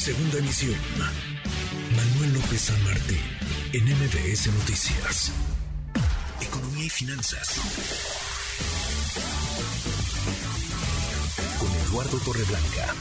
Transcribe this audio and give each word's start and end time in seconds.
Segunda 0.00 0.38
emisión. 0.38 0.80
Manuel 1.94 2.32
López 2.32 2.58
San 2.58 2.84
Martín, 2.84 3.20
en 3.74 3.84
MBS 3.84 4.46
Noticias. 4.46 5.30
Economía 6.40 6.86
y 6.86 6.88
finanzas. 6.88 7.60
Con 11.58 11.68
Eduardo 11.86 12.18
Torreblanca. 12.24 12.94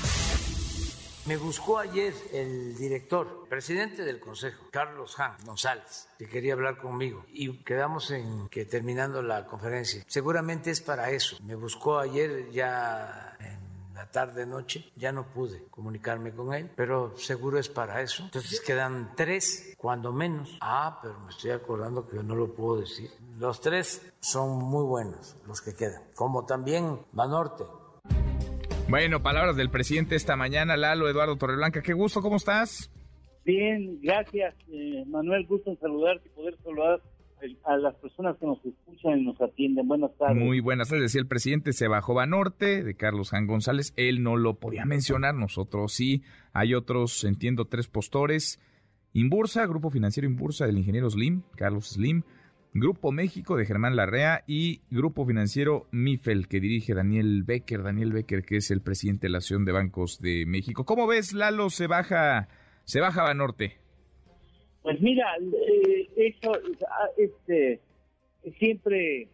Me 1.25 1.37
buscó 1.37 1.79
ayer 1.79 2.13
el 2.33 2.75
director, 2.75 3.45
presidente 3.47 4.03
del 4.03 4.19
Consejo, 4.19 4.65
Carlos 4.69 5.17
Han 5.19 5.37
González, 5.45 6.09
que 6.17 6.27
quería 6.27 6.51
hablar 6.51 6.79
conmigo 6.79 7.25
y 7.31 7.59
quedamos 7.59 8.11
en 8.11 8.49
que 8.49 8.65
terminando 8.65 9.21
la 9.21 9.45
conferencia. 9.45 10.03
Seguramente 10.07 10.69
es 10.71 10.81
para 10.81 11.11
eso. 11.11 11.37
Me 11.43 11.55
buscó 11.55 11.99
ayer 11.99 12.49
ya 12.51 13.28
la 13.93 14.09
tarde 14.11 14.45
noche, 14.45 14.91
ya 14.95 15.11
no 15.11 15.31
pude 15.33 15.65
comunicarme 15.69 16.31
con 16.31 16.53
él, 16.53 16.69
pero 16.75 17.17
seguro 17.17 17.59
es 17.59 17.69
para 17.69 18.01
eso. 18.01 18.23
Entonces 18.23 18.61
quedan 18.61 19.13
tres, 19.15 19.75
cuando 19.77 20.13
menos. 20.13 20.57
Ah, 20.61 20.99
pero 21.01 21.19
me 21.19 21.29
estoy 21.29 21.51
acordando 21.51 22.07
que 22.07 22.17
yo 22.17 22.23
no 22.23 22.35
lo 22.35 22.53
puedo 22.53 22.81
decir. 22.81 23.09
Los 23.37 23.61
tres 23.61 24.13
son 24.19 24.63
muy 24.63 24.85
buenos, 24.85 25.35
los 25.47 25.61
que 25.61 25.73
quedan, 25.73 26.03
como 26.15 26.45
también 26.45 26.99
Banorte 27.11 27.63
bueno, 28.89 29.21
palabras 29.21 29.55
del 29.55 29.69
presidente 29.69 30.15
esta 30.15 30.35
mañana, 30.35 30.75
Lalo 30.75 31.07
Eduardo 31.07 31.37
Torreblanca. 31.37 31.83
Qué 31.83 31.93
gusto, 31.93 32.21
¿cómo 32.23 32.37
estás? 32.37 32.91
Bien, 33.45 33.99
gracias, 34.01 34.55
eh, 34.67 35.03
Manuel. 35.05 35.45
Gusto 35.45 35.69
en 35.69 35.79
saludarte 35.79 36.27
y 36.27 36.31
poder 36.31 36.57
saludar 36.63 36.99
a 37.65 37.77
las 37.77 37.95
personas 37.95 38.37
que 38.37 38.45
nos 38.45 38.63
escuchan 38.65 39.19
y 39.19 39.25
nos 39.25 39.41
atienden. 39.41 39.87
Buenas 39.87 40.11
tardes. 40.17 40.37
Muy 40.37 40.59
buenas 40.59 40.89
tardes. 40.89 41.03
Decía 41.03 41.21
el 41.21 41.27
presidente, 41.27 41.73
se 41.73 41.87
bajó 41.87 42.13
Banorte 42.13 42.83
de 42.83 42.95
Carlos 42.95 43.31
Jan 43.31 43.47
González. 43.47 43.93
Él 43.95 44.23
no 44.23 44.37
lo 44.37 44.55
podía 44.55 44.85
mencionar, 44.85 45.35
nosotros 45.35 45.93
sí. 45.93 46.23
Hay 46.53 46.73
otros, 46.73 47.23
entiendo, 47.23 47.65
tres 47.65 47.87
postores. 47.87 48.59
Inbursa, 49.13 49.65
Grupo 49.65 49.89
Financiero 49.89 50.27
Inbursa 50.27 50.65
del 50.65 50.77
ingeniero 50.77 51.09
Slim, 51.09 51.43
Carlos 51.55 51.89
Slim. 51.89 52.23
Grupo 52.73 53.11
México 53.11 53.57
de 53.57 53.65
Germán 53.65 53.95
Larrea 53.95 54.43
y 54.45 54.81
Grupo 54.91 55.25
Financiero 55.25 55.87
MIFEL 55.91 56.47
que 56.47 56.59
dirige 56.59 56.93
Daniel 56.93 57.43
Becker, 57.43 57.81
Daniel 57.81 58.13
Becker 58.13 58.43
que 58.43 58.57
es 58.57 58.69
el 58.69 58.81
presidente 58.81 59.25
de 59.25 59.31
la 59.31 59.39
Asociación 59.39 59.65
de 59.65 59.71
Bancos 59.71 60.21
de 60.21 60.45
México. 60.45 60.85
¿Cómo 60.85 61.07
ves, 61.07 61.33
Lalo, 61.33 61.71
se 61.71 61.87
baja, 61.87 62.47
se 62.83 62.99
baja 62.99 63.23
Banorte? 63.23 63.79
Pues 64.81 65.01
mira, 65.01 65.35
eh, 65.37 66.09
eso, 66.15 66.53
este, 67.17 67.81
siempre 68.57 69.27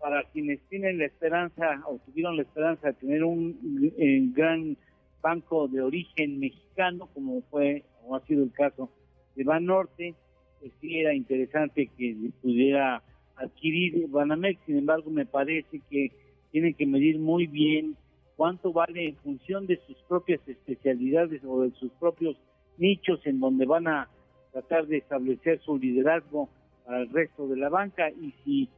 para 0.00 0.24
quienes 0.24 0.60
tienen 0.68 0.98
la 0.98 1.06
esperanza 1.06 1.80
o 1.86 1.98
tuvieron 1.98 2.36
la 2.36 2.42
esperanza 2.42 2.88
de 2.88 2.94
tener 2.94 3.22
un 3.22 3.92
eh, 3.96 4.20
gran 4.34 4.76
banco 5.22 5.68
de 5.68 5.80
origen 5.80 6.40
mexicano, 6.40 7.08
como 7.14 7.42
fue 7.42 7.84
o 8.04 8.16
ha 8.16 8.26
sido 8.26 8.42
el 8.42 8.52
caso 8.52 8.90
de 9.36 9.44
Banorte, 9.44 10.16
pues 10.58 10.72
sí 10.80 10.98
era 10.98 11.14
interesante 11.14 11.88
que 11.96 12.16
pudiera 12.42 13.02
adquirir 13.36 14.08
Banamex, 14.08 14.60
sin 14.66 14.78
embargo 14.78 15.10
me 15.10 15.24
parece 15.24 15.80
que 15.88 16.10
tienen 16.50 16.74
que 16.74 16.86
medir 16.86 17.20
muy 17.20 17.46
bien 17.46 17.96
cuánto 18.36 18.72
vale 18.72 19.08
en 19.08 19.16
función 19.16 19.66
de 19.68 19.78
sus 19.86 19.96
propias 20.08 20.40
especialidades 20.48 21.42
o 21.44 21.62
de 21.62 21.70
sus 21.72 21.92
propios 21.92 22.36
nichos 22.76 23.20
en 23.24 23.38
donde 23.38 23.66
van 23.66 23.86
a 23.86 24.08
tratar 24.52 24.86
de 24.86 24.98
establecer 24.98 25.60
su 25.60 25.78
liderazgo 25.78 26.48
el 26.88 27.08
resto 27.10 27.48
de 27.48 27.56
la 27.56 27.68
banca 27.68 28.10
y 28.10 28.32
si 28.44 28.68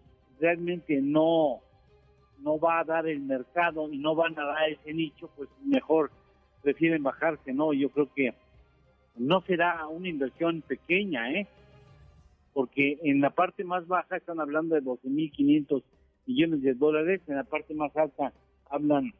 realmente 0.40 1.00
no 1.00 1.60
no 2.40 2.58
va 2.58 2.80
a 2.80 2.84
dar 2.84 3.06
el 3.06 3.20
mercado 3.20 3.90
y 3.90 3.98
no 3.98 4.14
van 4.14 4.38
a 4.38 4.44
dar 4.44 4.70
ese 4.70 4.92
nicho, 4.92 5.30
pues 5.36 5.48
mejor 5.64 6.10
prefieren 6.62 7.02
bajarse, 7.02 7.54
¿no? 7.54 7.72
Yo 7.72 7.88
creo 7.88 8.12
que 8.14 8.34
no 9.16 9.40
será 9.42 9.86
una 9.86 10.08
inversión 10.08 10.60
pequeña, 10.62 11.32
¿eh? 11.32 11.46
porque 12.52 12.98
en 13.02 13.20
la 13.20 13.30
parte 13.30 13.64
más 13.64 13.86
baja 13.86 14.16
están 14.16 14.40
hablando 14.40 14.74
de 14.74 14.82
12.500 14.82 15.82
millones 16.26 16.62
de 16.62 16.74
dólares, 16.74 17.20
en 17.26 17.36
la 17.36 17.44
parte 17.44 17.74
más 17.74 17.94
alta 17.96 18.32
hablan 18.70 19.12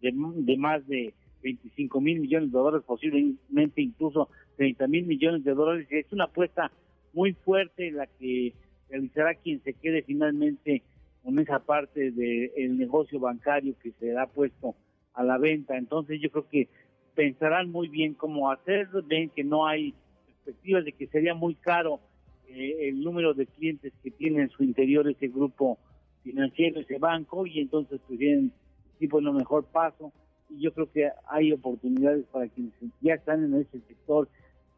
de, 0.00 0.56
más 0.56 0.86
de 0.86 1.14
25 1.42 2.00
mil 2.00 2.20
millones 2.20 2.52
de 2.52 2.58
dólares, 2.58 2.84
posiblemente 2.86 3.80
incluso 3.80 4.28
30 4.62 4.86
mil 4.86 5.06
millones 5.06 5.42
de 5.42 5.54
dólares. 5.54 5.88
Es 5.90 6.06
una 6.12 6.24
apuesta 6.24 6.70
muy 7.12 7.32
fuerte 7.32 7.90
la 7.90 8.06
que 8.06 8.52
realizará 8.88 9.34
quien 9.34 9.60
se 9.64 9.72
quede 9.72 10.02
finalmente 10.02 10.82
con 11.24 11.36
esa 11.40 11.58
parte 11.58 12.12
del 12.12 12.78
negocio 12.78 13.18
bancario 13.18 13.74
que 13.82 13.90
se 13.98 14.16
ha 14.16 14.26
puesto 14.26 14.76
a 15.14 15.24
la 15.24 15.36
venta. 15.36 15.76
Entonces 15.76 16.20
yo 16.20 16.30
creo 16.30 16.48
que 16.48 16.68
pensarán 17.16 17.72
muy 17.72 17.88
bien 17.88 18.14
cómo 18.14 18.52
hacerlo, 18.52 19.02
ven 19.04 19.30
que 19.30 19.42
no 19.42 19.66
hay 19.66 19.94
perspectivas 20.26 20.84
de 20.84 20.92
que 20.92 21.08
sería 21.08 21.34
muy 21.34 21.56
caro 21.56 21.98
eh, 22.46 22.88
el 22.88 23.02
número 23.02 23.34
de 23.34 23.46
clientes 23.46 23.92
que 24.00 24.12
tiene 24.12 24.42
en 24.42 24.50
su 24.50 24.62
interior 24.62 25.08
ese 25.08 25.26
grupo 25.26 25.76
financiero, 26.22 26.80
ese 26.80 26.98
banco, 26.98 27.46
y 27.48 27.58
entonces 27.58 28.00
pues 28.06 28.16
tienen 28.16 28.52
tipo 29.00 29.20
lo 29.20 29.32
mejor 29.32 29.64
paso. 29.64 30.12
Y 30.50 30.60
yo 30.60 30.72
creo 30.72 30.88
que 30.92 31.10
hay 31.26 31.52
oportunidades 31.52 32.24
para 32.26 32.46
quienes 32.46 32.72
ya 33.00 33.14
están 33.14 33.42
en 33.42 33.54
ese 33.54 33.80
sector, 33.88 34.28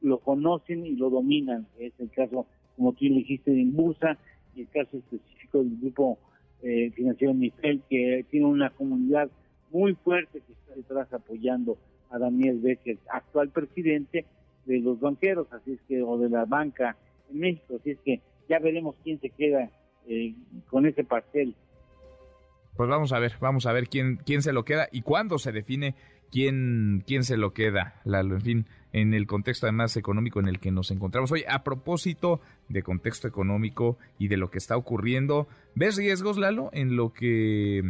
lo 0.04 0.18
conocen 0.18 0.86
y 0.86 0.96
lo 0.96 1.10
dominan. 1.10 1.66
Es 1.78 1.92
el 1.98 2.10
caso, 2.10 2.46
como 2.76 2.92
tú 2.92 3.06
dijiste, 3.06 3.50
de 3.50 3.60
Inbursa 3.60 4.18
y 4.54 4.62
el 4.62 4.68
caso 4.68 4.98
específico 4.98 5.58
del 5.58 5.76
grupo 5.80 6.18
eh, 6.62 6.90
financiero 6.94 7.34
Mifel, 7.34 7.82
que 7.88 8.24
tiene 8.30 8.46
una 8.46 8.70
comunidad 8.70 9.30
muy 9.70 9.94
fuerte 9.94 10.40
que 10.46 10.52
está 10.52 10.74
detrás 10.74 11.12
apoyando 11.12 11.78
a 12.10 12.18
Daniel 12.18 12.60
Becker, 12.60 12.98
actual 13.10 13.48
presidente 13.48 14.24
de 14.66 14.78
los 14.80 15.00
banqueros, 15.00 15.52
así 15.52 15.72
es 15.72 15.80
que, 15.88 16.02
o 16.02 16.18
de 16.18 16.28
la 16.28 16.44
banca 16.44 16.96
en 17.30 17.40
México. 17.40 17.76
Así 17.80 17.90
es 17.90 17.98
que 18.00 18.20
ya 18.48 18.58
veremos 18.58 18.94
quién 19.02 19.18
se 19.20 19.30
queda 19.30 19.70
eh, 20.06 20.34
con 20.68 20.86
ese 20.86 21.02
pastel. 21.02 21.54
Pues 22.76 22.88
vamos 22.88 23.12
a 23.12 23.18
ver, 23.18 23.34
vamos 23.40 23.66
a 23.66 23.72
ver 23.72 23.88
quién, 23.88 24.16
quién 24.16 24.42
se 24.42 24.52
lo 24.52 24.64
queda 24.64 24.88
y 24.92 25.02
cuándo 25.02 25.38
se 25.38 25.52
define 25.52 25.94
quién, 26.34 27.04
quién 27.06 27.22
se 27.22 27.36
lo 27.36 27.52
queda, 27.52 27.94
Lalo. 28.04 28.34
En 28.34 28.40
fin, 28.40 28.66
en 28.92 29.14
el 29.14 29.28
contexto 29.28 29.66
además 29.66 29.96
económico 29.96 30.40
en 30.40 30.48
el 30.48 30.58
que 30.58 30.72
nos 30.72 30.90
encontramos 30.90 31.30
hoy. 31.30 31.44
A 31.48 31.62
propósito 31.62 32.40
de 32.68 32.82
contexto 32.82 33.28
económico 33.28 33.98
y 34.18 34.26
de 34.26 34.36
lo 34.36 34.50
que 34.50 34.58
está 34.58 34.76
ocurriendo, 34.76 35.46
¿ves 35.76 35.96
riesgos, 35.96 36.36
Lalo, 36.36 36.70
en 36.72 36.96
lo 36.96 37.12
que 37.12 37.84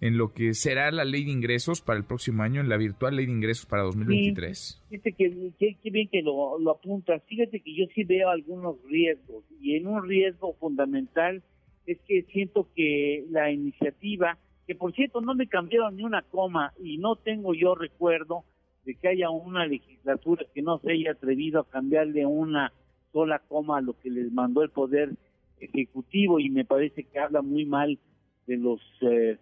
en 0.00 0.16
lo 0.16 0.32
que 0.32 0.54
será 0.54 0.92
la 0.92 1.04
ley 1.04 1.24
de 1.24 1.32
ingresos 1.32 1.80
para 1.80 1.98
el 1.98 2.04
próximo 2.04 2.44
año, 2.44 2.60
en 2.60 2.68
la 2.68 2.76
virtual 2.76 3.16
ley 3.16 3.26
de 3.26 3.32
ingresos 3.32 3.66
para 3.66 3.82
2023. 3.82 4.80
fíjate 4.90 5.12
que, 5.12 5.52
que, 5.58 5.90
bien 5.90 6.06
que 6.06 6.22
lo, 6.22 6.56
lo 6.60 6.70
apuntas. 6.70 7.20
Fíjate 7.26 7.58
que 7.58 7.74
yo 7.74 7.86
sí 7.96 8.04
veo 8.04 8.30
algunos 8.30 8.76
riesgos 8.88 9.42
y 9.60 9.74
en 9.74 9.88
un 9.88 10.08
riesgo 10.08 10.54
fundamental 10.60 11.42
es 11.84 11.98
que 12.06 12.22
siento 12.32 12.68
que 12.76 13.24
la 13.30 13.50
iniciativa, 13.50 14.38
que 14.68 14.76
por 14.76 14.92
cierto 14.92 15.20
no 15.20 15.34
me 15.34 15.48
cambiaron 15.48 15.96
ni 15.96 16.04
una 16.04 16.22
coma 16.22 16.72
y 16.78 16.98
no 16.98 17.16
tengo 17.16 17.54
yo 17.54 17.74
recuerdo 17.74 18.44
de 18.84 18.94
que 18.94 19.08
haya 19.08 19.30
una 19.30 19.66
legislatura 19.66 20.46
que 20.54 20.62
no 20.62 20.78
se 20.78 20.92
haya 20.92 21.12
atrevido 21.12 21.60
a 21.60 21.68
cambiarle 21.68 22.24
una 22.24 22.72
sola 23.12 23.40
coma 23.48 23.78
a 23.78 23.80
lo 23.80 23.98
que 23.98 24.10
les 24.10 24.30
mandó 24.30 24.62
el 24.62 24.70
Poder 24.70 25.16
Ejecutivo 25.58 26.38
y 26.38 26.50
me 26.50 26.64
parece 26.64 27.02
que 27.02 27.18
habla 27.18 27.42
muy 27.42 27.64
mal 27.64 27.98
de 28.46 28.56
los... 28.56 28.80
Eh, 29.00 29.38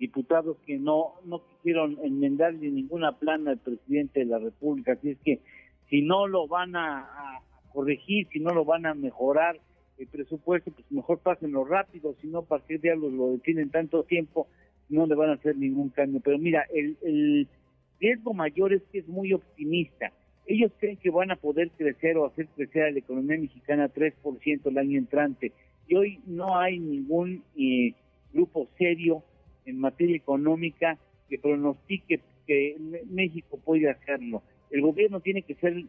diputados 0.00 0.56
que 0.66 0.78
no, 0.78 1.12
no 1.26 1.44
quisieron 1.44 1.98
enmendarle 2.02 2.70
ninguna 2.70 3.18
plana 3.18 3.50
al 3.50 3.58
presidente 3.58 4.20
de 4.20 4.26
la 4.26 4.38
República. 4.38 4.92
Así 4.94 5.10
es 5.10 5.18
que 5.22 5.40
si 5.90 6.00
no 6.00 6.26
lo 6.26 6.48
van 6.48 6.74
a, 6.74 7.06
corregir, 7.72 8.26
si 8.32 8.40
no 8.40 8.52
lo 8.52 8.64
van 8.64 8.86
a 8.86 8.94
mejorar 8.94 9.60
el 9.98 10.06
presupuesto, 10.08 10.72
pues 10.72 10.90
mejor 10.90 11.18
pásenlo 11.18 11.64
rápido, 11.64 12.16
si 12.20 12.26
no, 12.26 12.42
¿para 12.42 12.64
qué 12.64 12.78
diablos 12.78 13.12
lo 13.12 13.32
detienen 13.32 13.70
tanto 13.70 14.02
tiempo? 14.02 14.48
No 14.90 15.06
le 15.06 15.14
van 15.14 15.30
a 15.30 15.34
hacer 15.34 15.56
ningún 15.56 15.88
cambio. 15.88 16.20
Pero 16.22 16.38
mira, 16.38 16.66
el, 16.74 16.98
el 17.02 17.48
riesgo 17.98 18.34
mayor 18.34 18.74
es 18.74 18.82
que 18.92 18.98
es 18.98 19.08
muy 19.08 19.32
optimista. 19.32 20.12
Ellos 20.46 20.72
creen 20.78 20.96
que 20.96 21.10
van 21.10 21.30
a 21.30 21.36
poder 21.36 21.70
crecer 21.70 22.16
o 22.18 22.26
hacer 22.26 22.48
crecer 22.48 22.82
a 22.82 22.90
la 22.90 22.98
economía 22.98 23.38
mexicana 23.38 23.88
3% 23.88 24.60
el 24.66 24.78
año 24.78 24.98
entrante. 24.98 25.52
Y 25.86 25.94
hoy 25.96 26.20
no 26.26 26.58
hay 26.58 26.78
ningún 26.78 27.42
eh, 27.56 27.94
grupo 28.32 28.68
serio 28.76 29.22
en 29.64 29.78
materia 29.78 30.16
económica 30.16 30.98
que 31.28 31.38
pronostique 31.38 32.20
que 32.46 32.76
México 33.08 33.58
puede 33.64 33.88
hacerlo. 33.88 34.42
El 34.70 34.82
gobierno 34.82 35.20
tiene 35.20 35.42
que 35.42 35.54
ser 35.54 35.84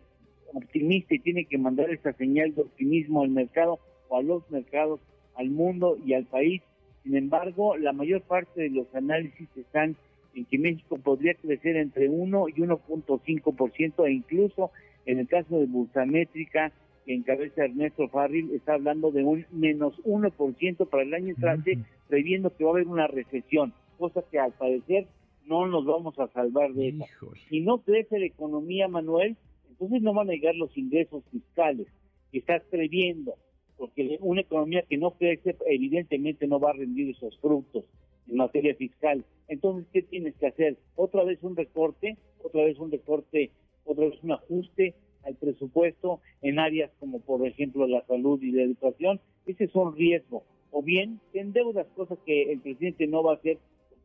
optimista 0.54 1.16
y 1.16 1.20
tiene 1.20 1.46
que 1.46 1.58
mandar 1.58 1.90
esa 1.90 2.14
señal 2.14 2.54
de 2.54 2.62
optimismo 2.62 3.24
al 3.24 3.30
mercado 3.30 3.80
o 4.10 4.18
a 4.18 4.24
los 4.24 4.50
mercados, 4.52 5.00
al 5.36 5.50
mundo 5.50 5.98
y 6.06 6.14
al 6.14 6.26
país. 6.26 6.62
Sin 7.04 7.16
embargo, 7.16 7.78
la 7.78 7.94
mayor 7.94 8.22
parte 8.22 8.62
de 8.62 8.70
los 8.70 8.94
análisis 8.94 9.50
están 9.56 9.96
en 10.36 10.46
que 10.46 10.58
México 10.58 10.98
podría 10.98 11.34
crecer 11.34 11.76
entre 11.76 12.10
1 12.10 12.50
y 12.50 12.54
1.5% 12.54 14.08
e 14.08 14.12
incluso 14.12 14.72
en 15.06 15.20
el 15.20 15.28
caso 15.28 15.60
de 15.60 15.66
Bursamétrica, 15.66 16.72
que 17.06 17.16
encabeza 17.16 17.66
Ernesto 17.66 18.08
Farril, 18.08 18.52
está 18.54 18.76
hablando 18.76 19.12
de 19.12 19.24
un 19.24 19.46
menos 19.52 19.98
1% 20.04 20.90
para 20.90 21.04
el 21.04 21.14
año 21.14 21.30
entrante, 21.30 21.80
previendo 22.08 22.56
que 22.56 22.64
va 22.64 22.72
a 22.72 22.74
haber 22.74 22.88
una 22.88 23.08
recesión, 23.08 23.74
cosa 23.98 24.24
que 24.30 24.40
al 24.40 24.52
parecer 24.52 25.08
no 25.48 25.68
nos 25.68 25.86
vamos 25.86 26.18
a 26.20 26.28
salvar 26.28 26.74
de 26.74 26.90
eso. 26.90 27.32
Si 27.50 27.62
no 27.62 27.80
crece 27.80 28.20
la 28.20 28.26
economía, 28.26 28.88
Manuel, 28.88 29.36
entonces 29.70 30.02
no 30.02 30.14
van 30.14 30.30
a 30.30 30.34
llegar 30.34 30.56
los 30.56 30.78
ingresos 30.78 31.24
fiscales 31.32 31.88
que 32.32 32.38
estás 32.38 32.62
previendo, 32.70 33.34
porque 33.82 34.20
una 34.22 34.42
economía 34.42 34.84
que 34.84 35.00
no 35.00 35.10
crece 35.16 35.56
evidentemente 35.66 36.46
no 36.46 36.60
va 36.60 36.70
a 36.70 36.74
rendir 36.74 37.10
esos 37.10 37.36
frutos 37.40 37.84
en 38.28 38.38
materia 38.38 38.76
fiscal. 38.76 39.26
Entonces, 39.48 39.88
¿qué 39.92 40.04
tienes 40.04 40.36
que 40.36 40.46
hacer? 40.46 40.78
Otra 40.96 41.24
vez 41.24 41.42
un 41.42 41.56
recorte, 41.56 42.16
otra 42.44 42.64
vez 42.64 42.78
un 42.78 42.92
recorte, 42.92 43.50
otra 43.84 44.06
vez 44.06 44.22
un 44.22 44.34
ajuste 44.34 44.94
al 45.24 45.34
presupuesto 45.34 46.20
en 46.44 46.60
áreas 46.60 46.92
como 47.00 47.22
por 47.22 47.44
ejemplo 47.44 47.88
la 47.88 48.06
salud 48.06 48.40
y 48.44 48.52
la 48.52 48.62
educación. 48.62 49.20
Ese 49.48 49.64
es 49.64 49.74
un 49.74 49.96
riesgo. 49.96 50.44
O 50.70 50.84
bien, 50.84 51.20
en 51.34 51.52
deudas, 51.52 51.88
cosas 51.96 52.20
que 52.24 52.52
el 52.52 52.60
presidente 52.60 53.08
no 53.08 53.24
va 53.24 53.32
a 53.32 53.38
hacer, 53.38 53.58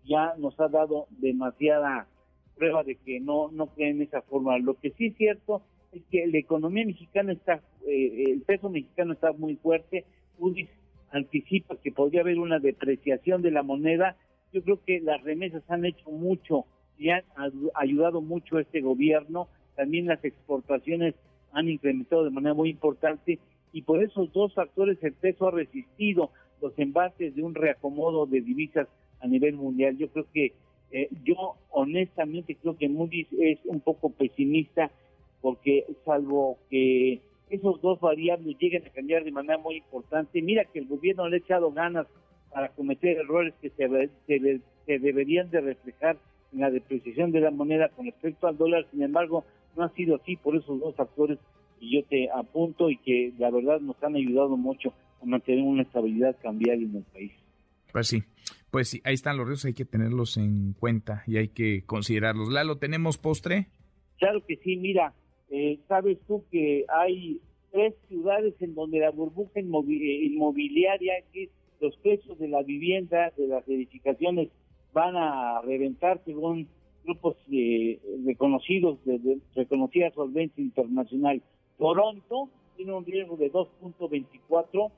ya 0.07 0.37
nos 0.39 0.59
ha 0.59 0.69
dado 0.69 1.07
demasiada 1.11 2.09
prueba 2.57 2.83
de 2.83 2.95
que 2.95 3.21
no, 3.21 3.51
no 3.53 3.67
cree 3.67 3.91
en 3.91 4.01
esa 4.01 4.23
forma. 4.23 4.57
Lo 4.59 4.73
que 4.81 4.93
sí 4.93 5.09
es 5.09 5.17
cierto 5.19 5.61
que 6.11 6.27
la 6.27 6.39
economía 6.39 6.87
mexicana 6.87 7.33
está, 7.33 7.61
eh, 7.87 8.25
el 8.29 8.43
peso 8.43 8.69
mexicano 8.69 9.13
está 9.13 9.33
muy 9.33 9.57
fuerte. 9.57 10.05
Udis 10.39 10.69
anticipa 11.11 11.77
que 11.77 11.93
podría 11.93 12.23
haber 12.23 12.39
una 12.39 12.59
depreciación 12.59 13.43
de 13.43 13.51
la 13.51 13.63
moneda. 13.63 14.17
Yo 14.53 14.63
creo 14.63 14.81
que 14.85 15.01
las 15.01 15.23
remesas 15.23 15.63
han 15.69 15.85
hecho 15.85 16.11
mucho 16.11 16.65
y 16.99 17.11
han 17.11 17.25
ayudado 17.75 18.21
mucho 18.21 18.57
a 18.57 18.63
este 18.63 18.81
gobierno. 18.81 19.49
También 19.75 20.07
las 20.07 20.25
exportaciones 20.25 21.15
han 21.53 21.69
incrementado 21.69 22.25
de 22.25 22.31
manera 22.31 22.55
muy 22.55 22.71
importante 22.71 23.39
y 23.73 23.83
por 23.83 24.03
esos 24.03 24.33
dos 24.33 24.55
factores 24.55 25.03
el 25.03 25.13
peso 25.13 25.49
ha 25.49 25.51
resistido 25.51 26.31
los 26.61 26.79
embates 26.79 27.35
de 27.35 27.43
un 27.43 27.55
reacomodo 27.55 28.27
de 28.27 28.41
divisas 28.41 28.89
a 29.21 29.27
nivel 29.27 29.57
mundial. 29.57 29.97
Yo 29.99 30.09
creo 30.09 30.27
que, 30.33 30.53
eh, 30.91 31.09
yo 31.25 31.57
honestamente 31.71 32.55
creo 32.55 32.77
que 32.77 32.89
Moody's 32.89 33.29
es 33.39 33.59
un 33.65 33.81
poco 33.81 34.11
pesimista 34.11 34.91
porque 35.47 35.85
salvo 36.05 36.59
que 36.69 37.21
esos 37.51 37.81
dos 37.81 38.01
variables 38.01 38.57
lleguen 38.59 38.85
a 38.85 38.91
cambiar 38.91 39.23
de 39.23 39.31
manera 39.31 39.59
muy 39.59 39.77
importante, 39.77 40.43
mira 40.43 40.65
que 40.65 40.81
el 40.81 40.89
gobierno 40.89 41.29
le 41.29 41.37
ha 41.37 41.39
echado 41.39 41.71
ganas 41.71 42.09
para 42.53 42.71
cometer 42.71 43.17
errores 43.17 43.55
que 43.63 43.71
se, 43.71 44.11
se 44.27 44.99
deberían 44.99 45.49
de 45.51 45.61
reflejar 45.61 46.19
en 46.53 46.63
la 46.63 46.71
depreciación 46.73 47.31
de 47.31 47.43
la 47.43 47.53
moneda 47.53 47.91
con 47.91 48.07
respecto 48.07 48.49
al 48.49 48.57
dólar, 48.57 48.89
sin 48.91 49.05
embargo, 49.05 49.45
no 49.77 49.85
ha 49.85 49.89
sido 49.91 50.17
así 50.17 50.35
por 50.35 50.57
esos 50.57 50.81
dos 50.81 50.97
factores 50.97 51.39
y 51.79 51.95
yo 51.95 52.05
te 52.09 52.29
apunto 52.29 52.91
y 52.91 52.97
que 52.97 53.33
la 53.39 53.53
verdad 53.53 53.79
nos 53.79 54.03
han 54.03 54.17
ayudado 54.17 54.57
mucho 54.57 54.95
a 55.23 55.27
mantener 55.27 55.63
una 55.63 55.83
estabilidad 55.83 56.35
cambiaria 56.43 56.85
en 56.85 56.97
el 56.97 57.05
país. 57.05 57.31
Pues 57.93 58.09
sí, 58.09 58.25
pues 58.73 58.89
sí, 58.89 59.01
ahí 59.05 59.15
están 59.15 59.37
los 59.37 59.47
riesgos, 59.47 59.67
hay 59.67 59.75
que 59.75 59.85
tenerlos 59.85 60.39
en 60.39 60.73
cuenta 60.73 61.23
y 61.25 61.37
hay 61.37 61.51
que 61.51 61.85
considerarlos. 61.87 62.49
Lalo, 62.49 62.79
¿tenemos 62.79 63.17
postre? 63.17 63.69
Claro 64.19 64.45
que 64.45 64.57
sí, 64.57 64.77
mira, 64.77 65.13
eh, 65.51 65.79
sabes 65.89 66.19
tú 66.27 66.45
que 66.51 66.85
hay 66.89 67.41
tres 67.71 67.95
ciudades 68.09 68.55
en 68.61 68.75
donde 68.75 69.01
la 69.01 69.11
burbuja 69.11 69.61
eh, 69.61 69.63
inmobiliaria, 69.63 71.15
que 71.33 71.51
los 71.81 71.97
precios 71.99 72.39
de 72.39 72.49
la 72.49 72.63
vivienda, 72.63 73.33
de 73.37 73.47
las 73.47 73.69
edificaciones, 73.69 74.49
van 74.93 75.17
a 75.17 75.61
reventar 75.63 76.21
según 76.25 76.69
grupos 77.05 77.37
eh, 77.53 78.01
reconocidos 78.25 78.99
de, 79.05 79.19
de, 79.19 79.39
reconocida 79.55 80.11
solvencia 80.11 80.63
internacional. 80.63 81.43
Toronto 81.79 82.49
tiene 82.77 82.95
un 82.95 83.05
riesgo 83.05 83.37
de 83.37 83.53
2.24 83.53 84.91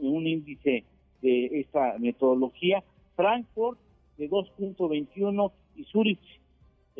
en 0.00 0.06
un 0.06 0.26
índice 0.26 0.84
de 1.20 1.60
esta 1.60 1.98
metodología, 1.98 2.82
Frankfurt 3.16 3.78
de 4.16 4.30
2.21 4.30 5.52
y 5.76 5.84
Zurich 5.84 6.39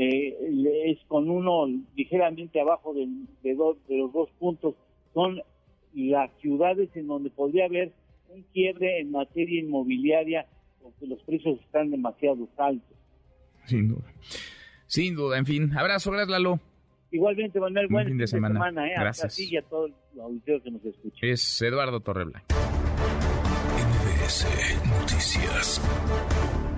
eh, 0.02 0.35
es 0.87 0.99
con 1.08 1.29
uno 1.29 1.67
ligeramente 1.94 2.58
abajo 2.58 2.94
de, 2.94 3.06
de, 3.43 3.55
de 3.88 3.99
los 3.99 4.12
dos 4.12 4.31
puntos. 4.38 4.75
Son 5.12 5.43
las 5.94 6.31
ciudades 6.41 6.88
en 6.94 7.06
donde 7.06 7.29
podría 7.29 7.67
haber 7.67 7.93
un 8.31 8.43
quiebre 8.55 9.00
en 9.00 9.11
materia 9.11 9.61
inmobiliaria 9.61 10.47
porque 10.82 11.06
los 11.06 11.20
precios 11.25 11.61
están 11.61 11.91
demasiado 11.91 12.49
altos. 12.56 12.97
Sin 13.67 13.88
duda. 13.88 14.12
Sin 14.87 15.14
duda, 15.14 15.37
en 15.37 15.44
fin. 15.44 15.76
Abrazo, 15.76 16.11
gracias 16.11 16.31
Lalo. 16.31 16.61
Igualmente, 17.11 17.61
Manuel, 17.61 17.88
buen 17.88 18.06
fin 18.06 18.19
de 18.19 18.26
semana. 18.26 18.87
¿eh? 18.87 18.93
Gracias. 18.97 19.38
A 19.38 19.43
y 19.43 19.56
a 19.56 19.62
todos 19.62 19.91
los 20.14 20.25
auditores 20.25 20.62
que 20.62 20.70
nos 20.70 20.85
escuchan. 20.85 21.29
Es 21.29 21.61
Eduardo 21.61 22.00
Torreblanca. 22.00 22.55
NBS 23.76 24.47
Noticias. 24.99 26.69